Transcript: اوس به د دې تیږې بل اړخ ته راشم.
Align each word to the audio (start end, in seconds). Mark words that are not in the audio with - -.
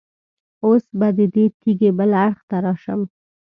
اوس 0.65 0.83
به 0.99 1.07
د 1.17 1.19
دې 1.33 1.45
تیږې 1.59 1.89
بل 1.97 2.11
اړخ 2.25 2.39
ته 2.49 2.57
راشم. 2.63 3.01